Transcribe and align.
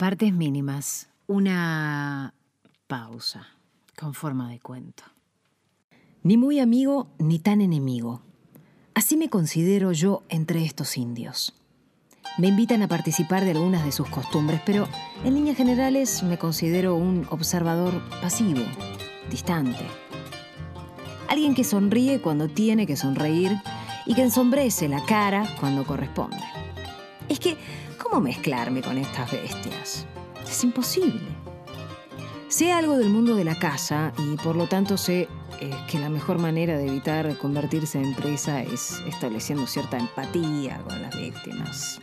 Partes 0.00 0.32
mínimas. 0.32 1.10
Una 1.26 2.32
pausa 2.86 3.48
con 3.98 4.14
forma 4.14 4.48
de 4.48 4.58
cuento. 4.58 5.02
Ni 6.22 6.38
muy 6.38 6.58
amigo 6.58 7.08
ni 7.18 7.38
tan 7.38 7.60
enemigo. 7.60 8.22
Así 8.94 9.18
me 9.18 9.28
considero 9.28 9.92
yo 9.92 10.22
entre 10.30 10.64
estos 10.64 10.96
indios. 10.96 11.52
Me 12.38 12.48
invitan 12.48 12.80
a 12.80 12.88
participar 12.88 13.44
de 13.44 13.50
algunas 13.50 13.84
de 13.84 13.92
sus 13.92 14.08
costumbres, 14.08 14.62
pero 14.64 14.88
en 15.22 15.34
líneas 15.34 15.58
generales 15.58 16.22
me 16.22 16.38
considero 16.38 16.94
un 16.94 17.26
observador 17.28 17.92
pasivo, 18.22 18.62
distante. 19.30 19.84
Alguien 21.28 21.54
que 21.54 21.62
sonríe 21.62 22.22
cuando 22.22 22.48
tiene 22.48 22.86
que 22.86 22.96
sonreír 22.96 23.52
y 24.06 24.14
que 24.14 24.22
ensombrece 24.22 24.88
la 24.88 25.04
cara 25.04 25.44
cuando 25.60 25.84
corresponde. 25.84 26.38
Es 27.28 27.38
que, 27.38 27.58
¿cómo 28.10 28.22
mezclarme 28.22 28.82
con 28.82 28.98
estas 28.98 29.30
bestias? 29.30 30.06
Es 30.44 30.64
imposible. 30.64 31.20
Sé 32.48 32.72
algo 32.72 32.98
del 32.98 33.08
mundo 33.08 33.36
de 33.36 33.44
la 33.44 33.54
casa 33.54 34.12
y 34.18 34.36
por 34.38 34.56
lo 34.56 34.66
tanto 34.66 34.96
sé 34.96 35.28
eh, 35.60 35.70
que 35.88 36.00
la 36.00 36.08
mejor 36.08 36.38
manera 36.38 36.76
de 36.76 36.88
evitar 36.88 37.36
convertirse 37.38 38.00
en 38.00 38.14
presa 38.14 38.62
es 38.62 39.00
estableciendo 39.06 39.66
cierta 39.68 39.96
empatía 39.96 40.82
con 40.88 41.00
las 41.00 41.16
víctimas. 41.16 42.00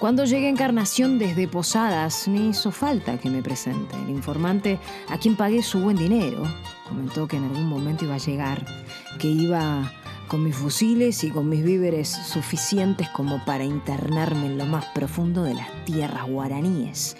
Cuando 0.00 0.24
llegué 0.24 0.46
a 0.46 0.50
Encarnación 0.50 1.20
desde 1.20 1.46
Posadas, 1.46 2.26
me 2.26 2.48
hizo 2.48 2.72
falta 2.72 3.18
que 3.18 3.30
me 3.30 3.40
presente. 3.40 3.94
El 3.94 4.10
informante, 4.10 4.80
a 5.08 5.16
quien 5.16 5.36
pagué 5.36 5.62
su 5.62 5.78
buen 5.78 5.96
dinero, 5.96 6.42
comentó 6.88 7.28
que 7.28 7.36
en 7.36 7.44
algún 7.44 7.68
momento 7.68 8.04
iba 8.04 8.16
a 8.16 8.18
llegar, 8.18 8.66
que 9.20 9.28
iba 9.28 9.92
con 10.32 10.44
mis 10.44 10.56
fusiles 10.56 11.24
y 11.24 11.30
con 11.30 11.50
mis 11.50 11.62
víveres 11.62 12.08
suficientes 12.08 13.06
como 13.10 13.44
para 13.44 13.64
internarme 13.64 14.46
en 14.46 14.56
lo 14.56 14.64
más 14.64 14.86
profundo 14.94 15.42
de 15.42 15.52
las 15.52 15.68
tierras 15.84 16.26
guaraníes, 16.26 17.18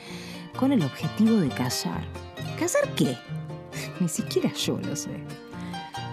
con 0.59 0.73
el 0.73 0.83
objetivo 0.83 1.37
de 1.37 1.51
cazar. 1.51 2.07
¿Cazar 2.59 2.89
qué? 2.95 3.19
Ni 4.01 4.09
siquiera 4.09 4.51
yo 4.55 4.79
lo 4.79 4.97
sé. 4.97 5.11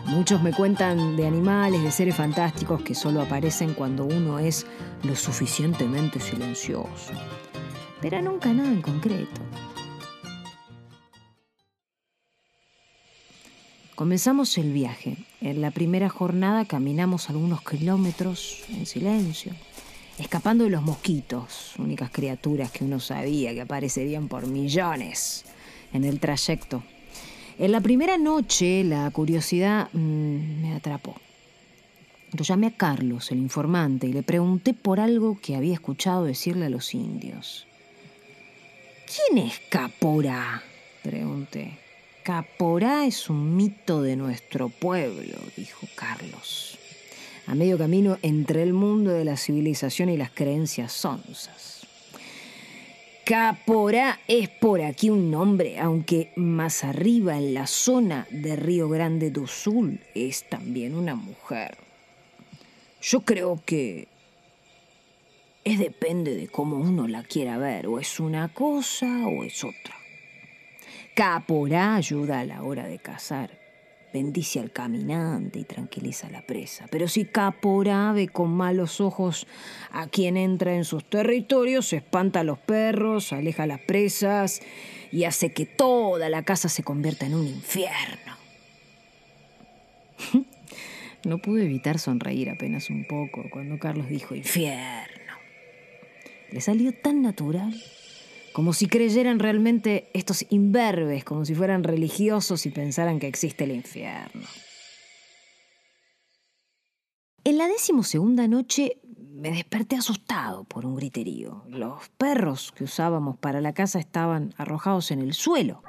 Muchos 0.08 0.44
me 0.44 0.52
cuentan 0.52 1.16
de 1.16 1.26
animales, 1.26 1.82
de 1.84 1.92
seres 1.92 2.18
fantásticos 2.18 2.82
que 2.82 2.94
solo 2.94 3.22
aparecen 3.22 3.76
cuando 3.76 4.04
uno 4.04 4.38
es 4.38 4.66
lo 5.04 5.16
suficientemente 5.16 6.20
silencioso. 6.20 7.14
Pero 8.02 8.22
nunca 8.22 8.52
nada 8.52 8.68
en 8.68 8.82
concreto. 8.82 9.40
Comenzamos 14.00 14.58
el 14.58 14.72
viaje. 14.72 15.18
En 15.42 15.60
la 15.60 15.72
primera 15.72 16.08
jornada 16.08 16.64
caminamos 16.64 17.30
algunos 17.30 17.62
kilómetros 17.62 18.64
en 18.70 18.86
silencio, 18.86 19.52
escapando 20.18 20.64
de 20.64 20.70
los 20.70 20.84
mosquitos, 20.84 21.74
únicas 21.78 22.10
criaturas 22.10 22.72
que 22.72 22.86
uno 22.86 23.02
sabía 23.02 23.54
que 23.54 23.60
aparecerían 23.60 24.30
por 24.30 24.48
millones 24.48 25.44
en 25.92 26.06
el 26.06 26.22
trayecto 26.22 26.82
en 27.60 27.74
la 27.74 27.82
primera 27.82 28.18
noche 28.18 28.86
la 28.86 29.12
curiosidad 29.12 29.90
mm, 29.92 30.62
me 30.62 30.76
atrapó. 30.76 31.14
Lo 32.32 32.46
llamé 32.46 32.68
a 32.68 32.78
Carlos, 32.78 33.34
el 33.34 33.40
informante, 33.40 34.08
y 34.08 34.14
le 34.14 34.24
pregunté 34.24 34.74
por 34.74 35.02
algo 35.02 35.38
que 35.42 35.58
había 35.58 35.74
escuchado 35.74 36.24
decirle 36.24 36.68
a 36.68 36.70
los 36.70 36.94
indios. 36.94 37.68
¿Quién 39.06 39.46
es 39.46 39.60
Caporá? 39.70 40.64
pregunté. 41.04 41.89
Caporá 42.30 43.08
es 43.08 43.28
un 43.28 43.56
mito 43.56 44.04
de 44.04 44.16
nuestro 44.16 44.70
pueblo, 44.70 45.36
dijo 45.58 45.88
Carlos, 45.96 46.78
a 47.48 47.56
medio 47.56 47.76
camino 47.76 48.20
entre 48.22 48.62
el 48.62 48.72
mundo 48.72 49.10
de 49.10 49.26
la 49.26 49.36
civilización 49.36 50.10
y 50.10 50.18
las 50.18 50.30
creencias 50.30 50.94
sonzas. 50.94 51.88
Caporá 53.26 54.20
es 54.28 54.48
por 54.48 54.84
aquí 54.84 55.10
un 55.10 55.32
nombre, 55.32 55.80
aunque 55.80 56.32
más 56.36 56.84
arriba 56.84 57.36
en 57.36 57.56
la 57.56 57.66
zona 57.66 58.28
de 58.30 58.56
Río 58.56 58.90
Grande 58.90 59.32
do 59.32 59.48
Sul 59.48 60.00
es 60.14 60.48
también 60.48 60.94
una 60.94 61.16
mujer. 61.16 61.80
Yo 63.02 63.22
creo 63.22 63.60
que 63.66 64.08
es 65.64 65.80
depende 65.80 66.36
de 66.36 66.48
cómo 66.48 66.76
uno 66.76 67.08
la 67.08 67.24
quiera 67.24 67.58
ver, 67.58 67.88
o 67.88 68.00
es 68.00 68.20
una 68.20 68.54
cosa 68.54 69.26
o 69.26 69.44
es 69.44 69.64
otra. 69.64 69.99
Caporá 71.20 71.98
ayuda 71.98 72.40
a 72.40 72.46
la 72.46 72.64
hora 72.64 72.88
de 72.88 72.98
cazar 72.98 73.60
bendice 74.14 74.62
al 74.62 74.72
caminante 74.72 75.60
y 75.60 75.66
tranquiliza 75.66 76.28
a 76.28 76.30
la 76.30 76.44
presa. 76.44 76.88
Pero 76.90 77.10
si 77.10 77.26
Caporá 77.26 78.14
ve 78.14 78.30
con 78.30 78.52
malos 78.52 79.02
ojos 79.02 79.46
a 79.92 80.08
quien 80.08 80.38
entra 80.38 80.76
en 80.76 80.86
sus 80.86 81.04
territorios, 81.04 81.92
espanta 81.92 82.40
a 82.40 82.44
los 82.46 82.58
perros, 82.58 83.34
aleja 83.34 83.64
a 83.64 83.68
las 83.68 83.82
presas 83.82 84.62
y 85.12 85.26
hace 85.26 85.52
que 85.52 85.66
toda 85.66 86.30
la 86.30 86.44
casa 86.44 86.70
se 86.70 86.84
convierta 86.84 87.26
en 87.26 87.34
un 87.34 87.48
infierno. 87.48 88.38
No 91.26 91.40
pude 91.40 91.66
evitar 91.66 92.00
sonreír 92.00 92.50
apenas 92.50 92.90
un 92.90 93.06
poco 93.06 93.44
cuando 93.52 93.78
Carlos 93.78 94.08
dijo 94.08 94.36
infierno. 94.36 95.34
Le 96.50 96.62
salió 96.62 96.94
tan 96.94 97.22
natural 97.22 97.76
como 98.54 98.74
si 98.74 98.88
creyeran 98.88 99.40
realmente 99.40 100.10
estos 100.14 100.46
imberbes, 100.50 101.24
como 101.24 101.46
si 101.46 101.56
fueran 101.56 101.84
religiosos 101.84 102.66
y 102.66 102.70
pensaran 102.70 103.20
que 103.20 103.28
existe 103.28 103.64
el 103.64 103.72
infierno. 103.72 104.48
En 107.44 107.58
la 107.58 107.68
decimosegunda 107.68 108.48
noche 108.48 109.00
me 109.18 109.52
desperté 109.52 109.96
asustado 109.96 110.66
por 110.66 110.86
un 110.86 110.96
griterío. 110.96 111.64
Los 111.68 112.10
perros 112.10 112.74
que 112.76 112.84
usábamos 112.84 113.38
para 113.38 113.62
la 113.62 113.74
casa 113.74 114.00
estaban 114.00 114.54
arrojados 114.58 115.12
en 115.12 115.22
el 115.22 115.34
suelo, 115.34 115.82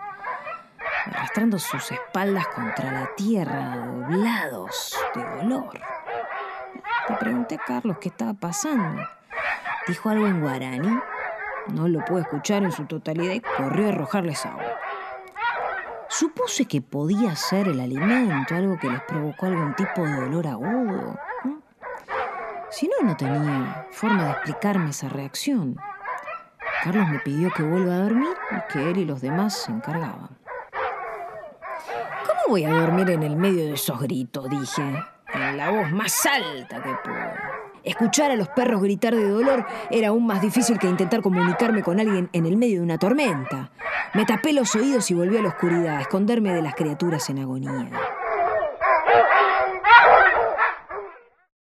arrastrando 1.07 1.59
sus 1.59 1.91
espaldas 1.91 2.47
contra 2.49 2.93
la 2.93 3.11
tierra, 3.17 3.77
doblados 3.77 4.97
de 5.15 5.23
dolor. 5.23 5.81
Le 7.09 7.17
pregunté 7.17 7.57
a 7.57 7.65
Carlos 7.67 7.99
qué 8.01 8.09
estaba 8.09 8.35
pasando. 8.35 9.03
Dijo 9.89 10.09
algo 10.09 10.29
en 10.29 10.41
guaraní 10.41 10.99
no 11.69 11.89
lo 11.89 12.05
pude 12.05 12.23
escuchar 12.23 12.63
en 12.63 12.73
su 12.73 12.85
totalidad 12.87 13.35
y 13.35 13.41
corrió 13.41 13.87
a 13.87 13.89
arrojarles 13.91 14.45
agua. 14.47 14.77
Supuse 16.09 16.67
que 16.67 16.81
podía 16.83 17.37
ser 17.37 17.69
el 17.69 17.81
alimento, 17.81 18.55
algo 18.55 18.79
que 18.79 18.91
les 18.91 19.01
provocó 19.03 19.47
algún 19.47 19.75
tipo 19.75 20.03
de 20.05 20.13
dolor 20.13 20.47
agudo. 20.49 21.19
Si 22.71 22.89
no, 22.89 23.07
no 23.07 23.17
tenía 23.17 23.87
forma 23.91 24.25
de 24.25 24.31
explicarme 24.31 24.91
esa 24.91 25.09
reacción. 25.09 25.77
Carlos 26.83 27.09
me 27.09 27.19
pidió 27.21 27.51
que 27.51 27.63
vuelva 27.63 27.95
a 27.95 27.99
dormir 27.99 28.37
y 28.51 28.73
que 28.73 28.91
él 28.91 28.99
y 28.99 29.05
los 29.05 29.21
demás 29.21 29.57
se 29.57 29.71
encargaban. 29.71 30.37
¿Cómo 32.27 32.41
voy 32.49 32.65
a 32.65 32.71
dormir 32.71 33.11
en 33.11 33.23
el 33.23 33.37
medio 33.37 33.65
de 33.67 33.75
esos 33.75 34.01
gritos? 34.01 34.49
dije, 34.49 35.05
en 35.33 35.57
la 35.57 35.71
voz 35.71 35.91
más 35.93 36.27
alta 36.27 36.83
que 36.83 36.95
pude. 37.05 37.50
Escuchar 37.85 38.31
a 38.31 38.37
los 38.37 38.49
perros 38.49 38.83
gritar 38.83 39.15
de 39.15 39.29
dolor 39.29 39.67
era 39.91 40.09
aún 40.09 40.27
más 40.27 40.43
difícil 40.43 40.79
que 40.79 40.89
intentar 40.89 41.23
comunicarme 41.23 41.83
con 41.83 41.99
alguien 41.99 42.29
en 42.33 42.47
el 42.47 42.57
medio 42.57 42.79
de 42.79 42.85
una 42.85 42.99
tormenta. 42.99 43.73
Me 44.15 44.25
tapé 44.25 44.53
los 44.53 44.75
oídos 44.75 45.11
y 45.11 45.15
volví 45.15 45.37
a 45.37 45.43
la 45.43 45.49
oscuridad, 45.49 45.97
a 45.97 46.01
esconderme 46.03 46.53
de 46.53 46.63
las 46.63 46.75
criaturas 46.75 47.31
en 47.31 47.39
agonía. 47.39 47.91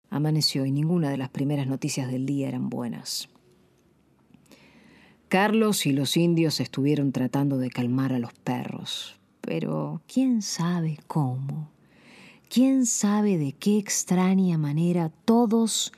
Amaneció 0.10 0.66
y 0.66 0.72
ninguna 0.72 1.10
de 1.10 1.18
las 1.18 1.30
primeras 1.30 1.68
noticias 1.68 2.12
del 2.12 2.26
día 2.26 2.48
eran 2.48 2.70
buenas. 2.70 3.30
Carlos 5.28 5.88
y 5.88 5.94
los 5.94 6.16
indios 6.16 6.60
estuvieron 6.60 7.12
tratando 7.12 7.58
de 7.58 7.72
calmar 7.72 8.14
a 8.14 8.20
los 8.20 8.34
perros, 8.34 9.20
pero 9.42 10.02
quién 10.06 10.44
sabe 10.44 11.00
cómo. 11.08 11.73
¿Quién 12.50 12.86
sabe 12.86 13.38
de 13.38 13.54
qué 13.54 13.78
extraña 13.78 14.58
manera 14.58 15.12
todos 15.26 15.92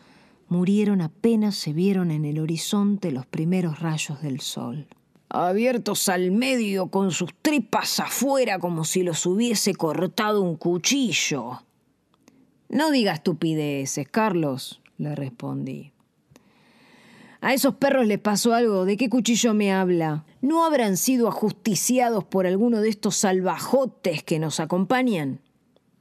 murieron 0.47 1.01
apenas 1.01 1.55
se 1.55 1.73
vieron 1.73 2.11
en 2.11 2.25
el 2.25 2.39
horizonte 2.39 3.11
los 3.11 3.25
primeros 3.25 3.79
rayos 3.79 4.21
del 4.21 4.39
sol? 4.39 4.87
Abiertos 5.29 6.07
al 6.07 6.31
medio 6.31 6.87
con 6.87 7.11
sus 7.11 7.33
tripas 7.41 7.99
afuera 7.99 8.59
como 8.59 8.85
si 8.85 9.03
los 9.03 9.25
hubiese 9.25 9.75
cortado 9.75 10.41
un 10.41 10.55
cuchillo. 10.55 11.63
No 12.69 12.91
diga 12.91 13.13
estupideces, 13.13 14.07
Carlos, 14.07 14.81
le 14.97 15.13
respondí. 15.15 15.91
A 17.41 17.53
esos 17.53 17.75
perros 17.75 18.07
les 18.07 18.17
pasó 18.17 18.55
algo. 18.55 18.85
¿De 18.85 18.97
qué 18.97 19.07
cuchillo 19.07 19.53
me 19.53 19.71
habla? 19.71 20.25
¿No 20.41 20.65
habrán 20.65 20.97
sido 20.97 21.27
ajusticiados 21.27 22.23
por 22.23 22.47
alguno 22.47 22.81
de 22.81 22.89
estos 22.89 23.17
salvajotes 23.17 24.23
que 24.23 24.39
nos 24.39 24.59
acompañan? 24.59 25.41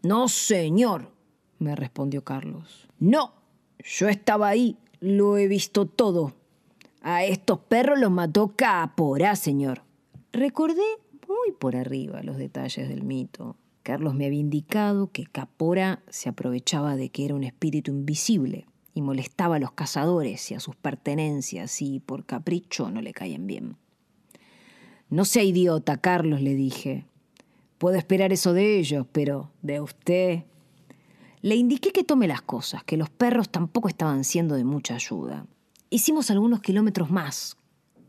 No, 0.05 0.29
señor, 0.29 1.11
me 1.59 1.75
respondió 1.75 2.25
Carlos. 2.25 2.89
No, 2.99 3.33
yo 3.79 4.09
estaba 4.09 4.49
ahí, 4.49 4.77
lo 5.01 5.39
he 5.39 5.49
visto 5.49 5.87
todo. 5.87 6.35
A 7.01 7.25
estos 7.25 7.59
perros 7.61 7.99
los 7.99 8.11
mató 8.11 8.55
Caporá, 8.55 9.35
señor. 9.35 9.83
Recordé 10.31 10.83
muy 11.27 11.53
por 11.59 11.75
arriba 11.75 12.23
los 12.23 12.37
detalles 12.37 12.87
del 12.89 13.03
mito. 13.03 13.57
Carlos 13.83 14.15
me 14.15 14.27
había 14.27 14.41
indicado 14.41 15.11
que 15.11 15.25
Capora 15.25 16.03
se 16.09 16.29
aprovechaba 16.29 16.97
de 16.97 17.09
que 17.09 17.25
era 17.25 17.35
un 17.35 17.45
espíritu 17.45 17.91
invisible 17.91 18.67
y 18.93 19.01
molestaba 19.01 19.57
a 19.57 19.59
los 19.59 19.73
cazadores 19.73 20.51
y 20.51 20.55
a 20.55 20.61
sus 20.61 20.77
pertenencias 20.77 21.81
y 21.81 22.01
por 22.01 22.27
capricho 22.27 22.91
no 22.91 23.01
le 23.01 23.15
caían 23.15 23.47
bien. 23.47 23.77
No 25.09 25.25
sea 25.25 25.43
idiota, 25.43 25.97
Carlos, 25.99 26.43
le 26.43 26.55
dije. 26.55 27.07
Puedo 27.85 27.99
esperar 27.99 28.33
eso 28.33 28.55
de 28.55 28.79
ellos, 28.79 29.07
pero 29.13 29.51
de 29.61 29.79
usted. 29.79 30.45
Le 31.43 31.55
indiqué 31.55 31.93
que 31.93 32.03
tome 32.03 32.27
las 32.27 32.41
cosas, 32.41 32.83
que 32.83 32.97
los 32.97 33.11
perros 33.11 33.51
tampoco 33.51 33.89
estaban 33.89 34.25
siendo 34.25 34.55
de 34.55 34.65
mucha 34.65 34.95
ayuda. 34.95 35.45
Hicimos 35.91 36.31
algunos 36.31 36.63
kilómetros 36.63 37.11
más, 37.11 37.59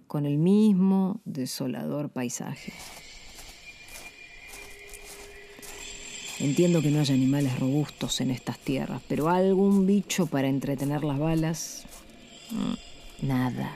con 0.08 0.26
el 0.26 0.38
mismo 0.38 1.20
desolador 1.26 2.10
paisaje. 2.10 2.72
Entiendo 6.40 6.82
que 6.82 6.92
no 6.92 7.02
haya 7.02 7.14
animales 7.14 7.60
robustos 7.60 8.22
en 8.22 8.32
estas 8.32 8.58
tierras, 8.60 9.02
pero 9.10 9.28
algún 9.28 9.86
bicho 9.86 10.26
para 10.26 10.48
entretener 10.48 11.04
las 11.04 11.20
balas. 11.20 11.86
Mm, 12.50 13.28
nada. 13.28 13.76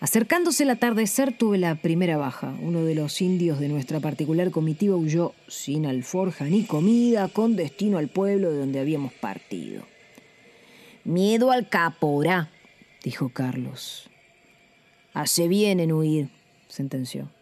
Acercándose 0.00 0.62
el 0.62 0.70
atardecer 0.70 1.36
tuve 1.36 1.58
la 1.58 1.74
primera 1.74 2.16
baja. 2.16 2.54
Uno 2.62 2.84
de 2.84 2.94
los 2.94 3.20
indios 3.20 3.58
de 3.58 3.68
nuestra 3.68 3.98
particular 3.98 4.52
comitiva 4.52 4.94
huyó 4.94 5.34
sin 5.48 5.86
alforja 5.86 6.44
ni 6.44 6.64
comida 6.64 7.28
con 7.28 7.56
destino 7.56 7.98
al 7.98 8.08
pueblo 8.08 8.50
de 8.50 8.58
donde 8.58 8.78
habíamos 8.78 9.12
partido. 9.12 9.82
Miedo 11.02 11.50
al 11.50 11.68
caporá, 11.68 12.48
dijo 13.02 13.30
Carlos. 13.30 14.08
Hace 15.14 15.48
bien 15.48 15.80
en 15.80 15.92
huir, 15.92 16.30
sentenció. 16.68 17.32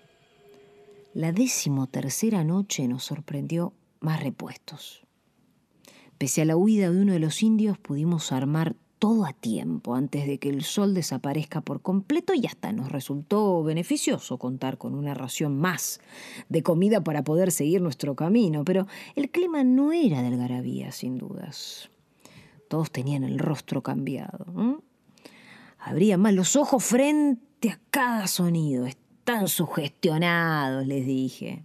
La 1.13 1.33
decimotercera 1.33 2.43
noche 2.43 2.89
nos 2.89 3.05
sorprendió 3.05 3.75
más 4.01 4.23
repuestos. 4.23 5.03
Pese 6.17 6.41
a 6.41 6.45
la 6.47 6.57
huida 6.57 6.91
de 6.91 7.03
uno 7.03 7.13
de 7.13 7.19
los 7.19 7.43
indios, 7.43 7.77
pudimos 7.77 8.33
armar 8.33 8.77
todo 8.99 9.27
a 9.27 9.33
tiempo 9.33 9.95
antes 9.95 10.27
de 10.27 10.39
que 10.39 10.49
el 10.49 10.63
sol 10.63 10.95
desaparezca 10.95 11.61
por 11.61 11.83
completo 11.83 12.33
y 12.35 12.47
hasta 12.47 12.73
nos 12.73 12.91
resultó 12.91 13.63
beneficioso 13.63 14.39
contar 14.39 14.79
con 14.79 14.95
una 14.95 15.15
ración 15.15 15.59
más 15.59 16.01
de 16.49 16.63
comida 16.63 17.03
para 17.03 17.23
poder 17.23 17.53
seguir 17.53 17.83
nuestro 17.83 18.17
camino, 18.17 18.65
pero 18.65 18.87
el 19.15 19.31
clima 19.31 19.65
no 19.65 19.93
era 19.93 20.23
del 20.23 20.37
Garabía, 20.39 20.93
sin 20.93 21.19
dudas. 21.19 21.91
Todos 22.69 22.91
tenían 22.91 23.23
el 23.25 23.39
rostro 23.39 23.83
cambiado. 23.83 24.83
Abrían 25.79 26.21
más 26.21 26.35
los 26.35 26.57
ojos 26.57 26.83
frente 26.83 27.71
a 27.71 27.81
cada 27.91 28.27
sonido 28.27 28.87
tan 29.25 29.49
sugestionados, 29.49 30.87
les 30.87 31.05
dije. 31.05 31.65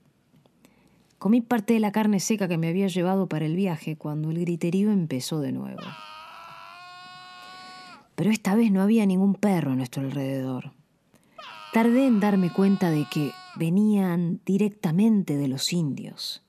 Comí 1.17 1.41
parte 1.41 1.75
de 1.75 1.79
la 1.79 1.91
carne 1.91 2.19
seca 2.19 2.47
que 2.47 2.57
me 2.57 2.67
había 2.67 2.87
llevado 2.87 3.27
para 3.27 3.45
el 3.45 3.55
viaje 3.55 3.95
cuando 3.95 4.31
el 4.31 4.39
griterío 4.39 4.91
empezó 4.91 5.39
de 5.39 5.51
nuevo. 5.51 5.81
Pero 8.21 8.29
esta 8.29 8.53
vez 8.53 8.71
no 8.71 8.83
había 8.83 9.07
ningún 9.07 9.33
perro 9.33 9.71
a 9.71 9.75
nuestro 9.75 10.03
alrededor. 10.03 10.73
Tardé 11.73 12.05
en 12.05 12.19
darme 12.19 12.53
cuenta 12.53 12.91
de 12.91 13.07
que 13.11 13.31
venían 13.55 14.41
directamente 14.45 15.37
de 15.37 15.47
los 15.47 15.73
indios. 15.73 16.43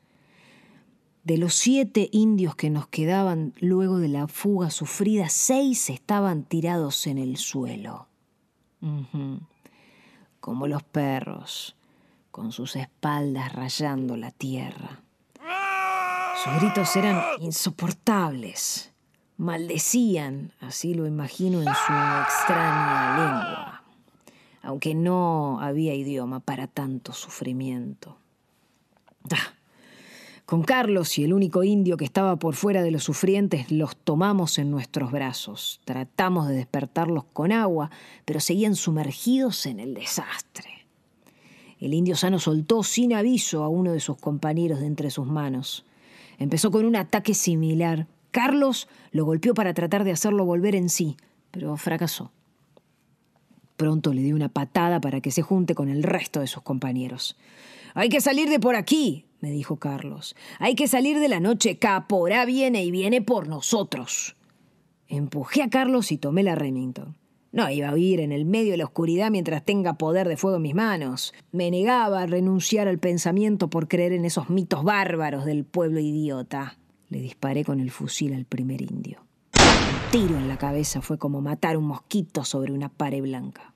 De 1.25 1.39
los 1.39 1.55
siete 1.55 2.11
indios 2.13 2.57
que 2.57 2.69
nos 2.69 2.89
quedaban 2.89 3.55
luego 3.59 3.97
de 4.01 4.09
la 4.09 4.29
fuga 4.29 4.69
sufrida, 4.69 5.31
seis 5.31 5.89
estaban 5.89 6.43
tirados 6.43 7.07
en 7.07 7.17
el 7.17 7.39
suelo 7.39 8.07
como 10.41 10.67
los 10.67 10.83
perros, 10.83 11.75
con 12.31 12.53
sus 12.53 12.77
espaldas 12.77 13.51
rayando 13.55 14.19
la 14.19 14.31
tierra. 14.31 15.01
Sus 16.45 16.55
gritos 16.61 16.95
eran 16.97 17.23
insoportables. 17.41 18.92
Maldecían, 19.43 20.53
así 20.61 20.95
lo 20.95 21.05
imagino 21.05 21.59
en 21.59 21.65
su 21.65 21.93
extraña 22.23 23.17
lengua, 23.17 23.83
aunque 24.63 24.95
no 24.95 25.59
había 25.61 25.97
idioma 25.97 26.39
para 26.39 26.69
tanto 26.69 27.13
sufrimiento. 27.13 28.17
Ah, 29.33 29.55
con 30.47 30.63
Carlos 30.63 31.19
y 31.19 31.25
el 31.25 31.33
único 31.33 31.65
indio 31.65 31.97
que 31.97 32.05
estaba 32.05 32.37
por 32.37 32.55
fuera 32.55 32.85
de 32.85 32.93
los 32.93 33.03
sufrientes 33.03 33.73
los 33.73 33.97
tomamos 33.97 34.59
en 34.59 34.71
nuestros 34.71 35.11
brazos. 35.11 35.81
Tratamos 35.85 36.47
de 36.47 36.55
despertarlos 36.55 37.25
con 37.33 37.51
agua, 37.51 37.91
pero 38.25 38.39
seguían 38.39 38.77
sumergidos 38.77 39.67
en 39.67 39.81
el 39.81 39.95
desastre. 39.95 40.87
El 41.81 41.95
indio 41.95 42.15
sano 42.15 42.39
soltó 42.39 42.85
sin 42.85 43.13
aviso 43.13 43.65
a 43.65 43.69
uno 43.69 43.91
de 43.91 43.99
sus 43.99 44.19
compañeros 44.19 44.79
de 44.79 44.87
entre 44.87 45.11
sus 45.11 45.27
manos. 45.27 45.85
Empezó 46.39 46.71
con 46.71 46.85
un 46.85 46.95
ataque 46.95 47.35
similar. 47.35 48.07
Carlos 48.33 48.89
lo 49.13 49.25
golpeó 49.25 49.55
para 49.55 49.75
tratar 49.75 50.03
de 50.03 50.11
hacerlo 50.11 50.45
volver 50.45 50.75
en 50.75 50.89
sí, 50.89 51.17
pero 51.53 51.77
fracasó. 51.77 52.33
Pronto 53.77 54.13
le 54.13 54.23
dio 54.23 54.35
una 54.35 54.49
patada 54.49 55.01
para 55.01 55.21
que 55.21 55.31
se 55.31 55.43
junte 55.43 55.75
con 55.75 55.89
el 55.89 56.03
resto 56.03 56.41
de 56.41 56.47
sus 56.47 56.63
compañeros. 56.63 57.37
Hay 57.95 58.09
que 58.09 58.21
salir 58.21 58.49
de 58.49 58.59
por 58.59 58.75
aquí, 58.75 59.27
me 59.41 59.51
dijo 59.51 59.77
Carlos. 59.77 60.35
Hay 60.59 60.75
que 60.75 60.89
salir 60.89 61.19
de 61.19 61.29
la 61.29 61.41
noche. 61.41 61.79
Caporá 61.79 62.45
viene 62.45 62.85
y 62.85 62.91
viene 62.91 63.21
por 63.21 63.49
nosotros. 63.49 64.37
Empujé 65.09 65.63
a 65.63 65.69
Carlos 65.69 66.11
y 66.11 66.17
tomé 66.17 66.43
la 66.43 66.55
Remington. 66.55 67.19
No 67.51 67.69
iba 67.69 67.91
a 67.91 67.93
huir 67.93 68.21
en 68.21 68.33
el 68.33 68.47
medio 68.47 68.71
de 68.71 68.79
la 68.79 68.85
oscuridad 68.85 69.31
mientras 69.31 69.63
tenga 69.63 69.99
poder 69.99 70.27
de 70.27 70.39
fuego 70.39 70.57
en 70.57 70.63
mis 70.63 70.75
manos. 70.75 71.35
Me 71.51 71.71
negaba 71.71 72.23
a 72.23 72.27
renunciar 72.27 72.89
al 72.89 72.99
pensamiento 72.99 73.69
por 73.69 73.89
creer 73.89 74.15
en 74.15 74.25
esos 74.25 74.49
mitos 74.49 74.85
bárbaros 74.85 75.45
del 75.45 75.67
pueblo 75.67 76.01
idiota. 76.01 76.79
Le 77.13 77.21
disparé 77.21 77.63
con 77.63 77.79
el 77.79 77.91
fusil 77.91 78.33
al 78.33 78.47
primer 78.47 78.81
indio. 78.81 79.27
Un 79.59 80.11
tiro 80.11 80.39
en 80.39 80.49
la 80.49 80.57
cabeza 80.57 81.03
fue 81.03 81.19
como 81.19 81.43
matar 81.43 81.77
un 81.77 81.85
mosquito 81.85 82.43
sobre 82.43 82.73
una 82.73 82.89
pared 82.89 83.21
blanca. 83.21 83.75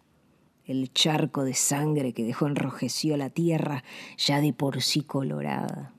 El 0.64 0.90
charco 0.90 1.44
de 1.44 1.52
sangre 1.52 2.14
que 2.14 2.24
dejó 2.24 2.46
enrojeció 2.46 3.18
la 3.18 3.28
tierra, 3.28 3.84
ya 4.16 4.40
de 4.40 4.54
por 4.54 4.80
sí 4.80 5.02
colorada. 5.02 5.92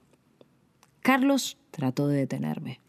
Carlos 1.01 1.59
trató 1.69 2.07
de 2.07 2.17
detenerme, 2.17 2.79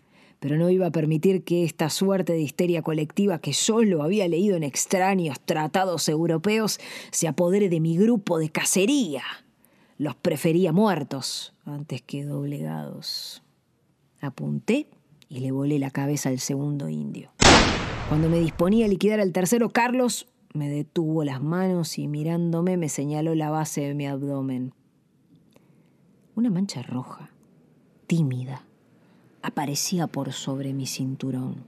pero 0.41 0.57
no 0.57 0.71
iba 0.71 0.87
a 0.87 0.93
permitir 0.93 1.45
que 1.45 1.65
esta 1.65 1.91
suerte 1.91 2.33
de 2.33 2.41
histeria 2.41 2.81
colectiva 2.81 3.41
que 3.41 3.53
solo 3.53 4.03
había 4.03 4.29
leído 4.29 4.57
en 4.57 4.63
extraños 4.63 5.39
tratados 5.41 6.09
europeos 6.09 6.81
se 7.11 7.29
apodere 7.29 7.69
de 7.69 7.81
mi 7.81 7.99
grupo 7.99 8.39
de 8.39 8.49
cacería. 8.49 9.25
Los 9.99 10.17
prefería 10.17 10.73
muertos 10.73 11.53
antes 11.67 12.01
que 12.01 12.25
doblegados. 12.25 13.43
Apunté 14.21 14.89
y 15.29 15.41
le 15.41 15.51
volé 15.53 15.79
la 15.79 15.91
cabeza 15.91 16.29
al 16.29 16.39
segundo 16.39 16.89
indio. 16.89 17.31
Cuando 18.09 18.29
me 18.29 18.41
disponía 18.41 18.87
a 18.87 18.89
liquidar 18.89 19.21
al 19.21 19.33
tercero, 19.33 19.71
Carlos 19.71 20.27
me 20.55 20.69
detuvo 20.69 21.25
las 21.25 21.43
manos 21.43 21.99
y 21.99 22.09
mirándome 22.09 22.77
me 22.77 22.89
señaló 22.89 23.35
la 23.35 23.51
base 23.51 23.83
de 23.83 23.95
mi 23.95 24.07
abdomen. 24.07 24.73
Una 26.35 26.51
mancha 26.51 26.83
roja, 26.83 27.31
tímida, 28.07 28.65
aparecía 29.43 30.07
por 30.07 30.33
sobre 30.33 30.73
mi 30.73 30.87
cinturón. 30.87 31.65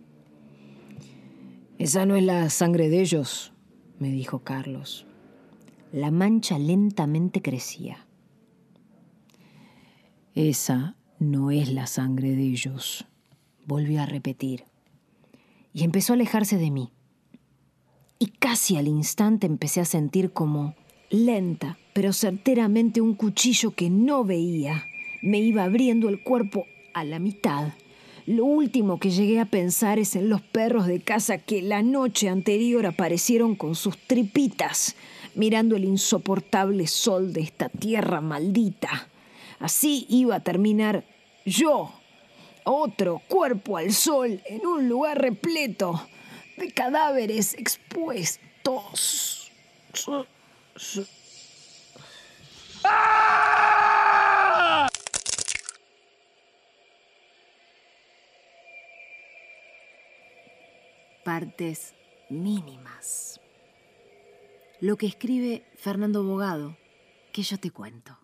Esa 1.78 2.06
no 2.06 2.16
es 2.16 2.22
la 2.24 2.48
sangre 2.50 2.88
de 2.88 3.00
ellos, 3.00 3.52
me 3.98 4.10
dijo 4.10 4.40
Carlos. 4.40 5.06
La 5.92 6.10
mancha 6.10 6.58
lentamente 6.58 7.42
crecía. 7.42 8.06
Esa 10.34 10.96
no 11.20 11.52
es 11.52 11.72
la 11.72 11.86
sangre 11.86 12.34
de 12.34 12.42
ellos, 12.42 13.06
volvió 13.66 14.02
a 14.02 14.06
repetir. 14.06 14.64
Y 15.72 15.84
empezó 15.84 16.12
a 16.12 16.16
alejarse 16.16 16.56
de 16.56 16.72
mí 16.72 16.90
y 18.18 18.26
casi 18.26 18.76
al 18.76 18.88
instante 18.88 19.46
empecé 19.46 19.80
a 19.80 19.84
sentir 19.84 20.32
como 20.32 20.74
lenta, 21.08 21.78
pero 21.92 22.12
certeramente 22.12 23.00
un 23.00 23.14
cuchillo 23.14 23.72
que 23.72 23.90
no 23.90 24.24
veía 24.24 24.84
me 25.22 25.38
iba 25.38 25.64
abriendo 25.64 26.08
el 26.08 26.22
cuerpo 26.22 26.66
a 26.94 27.04
la 27.04 27.18
mitad. 27.18 27.72
Lo 28.26 28.44
último 28.44 28.98
que 28.98 29.10
llegué 29.10 29.40
a 29.40 29.46
pensar 29.46 29.98
es 29.98 30.16
en 30.16 30.28
los 30.28 30.40
perros 30.40 30.86
de 30.86 31.00
casa 31.00 31.38
que 31.38 31.62
la 31.62 31.82
noche 31.82 32.28
anterior 32.28 32.86
aparecieron 32.86 33.56
con 33.56 33.74
sus 33.74 33.96
tripitas, 33.98 34.96
mirando 35.34 35.76
el 35.76 35.84
insoportable 35.84 36.86
sol 36.86 37.32
de 37.32 37.42
esta 37.42 37.68
tierra 37.68 38.20
maldita. 38.20 39.09
Así 39.60 40.06
iba 40.08 40.36
a 40.36 40.40
terminar 40.40 41.04
yo, 41.44 41.92
otro 42.64 43.20
cuerpo 43.28 43.76
al 43.76 43.92
sol 43.92 44.42
en 44.46 44.66
un 44.66 44.88
lugar 44.88 45.20
repleto 45.20 46.08
de 46.56 46.72
cadáveres 46.72 47.52
expuestos. 47.54 49.52
Partes 61.22 61.92
mínimas. 62.30 63.40
Lo 64.80 64.96
que 64.96 65.04
escribe 65.04 65.66
Fernando 65.76 66.24
Bogado, 66.24 66.78
que 67.32 67.42
yo 67.42 67.58
te 67.60 67.70
cuento. 67.70 68.16